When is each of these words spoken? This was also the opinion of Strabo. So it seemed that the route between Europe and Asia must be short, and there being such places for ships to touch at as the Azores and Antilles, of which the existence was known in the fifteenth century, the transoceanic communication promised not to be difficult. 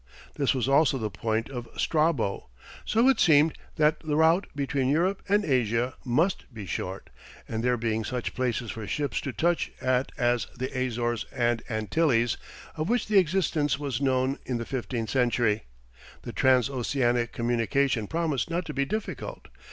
This 0.33 0.55
was 0.55 0.67
also 0.67 0.97
the 0.97 1.05
opinion 1.11 1.51
of 1.51 1.69
Strabo. 1.77 2.49
So 2.85 3.07
it 3.07 3.19
seemed 3.19 3.55
that 3.75 3.99
the 3.99 4.15
route 4.15 4.47
between 4.55 4.89
Europe 4.89 5.21
and 5.29 5.45
Asia 5.45 5.93
must 6.03 6.51
be 6.51 6.65
short, 6.65 7.11
and 7.47 7.61
there 7.63 7.77
being 7.77 8.03
such 8.03 8.33
places 8.33 8.71
for 8.71 8.87
ships 8.87 9.21
to 9.21 9.31
touch 9.31 9.71
at 9.79 10.11
as 10.17 10.47
the 10.57 10.75
Azores 10.75 11.27
and 11.31 11.61
Antilles, 11.69 12.37
of 12.75 12.89
which 12.89 13.05
the 13.09 13.19
existence 13.19 13.77
was 13.77 14.01
known 14.01 14.39
in 14.43 14.57
the 14.57 14.65
fifteenth 14.65 15.11
century, 15.11 15.65
the 16.23 16.33
transoceanic 16.33 17.31
communication 17.31 18.07
promised 18.07 18.49
not 18.49 18.65
to 18.65 18.73
be 18.73 18.85
difficult. 18.85 19.49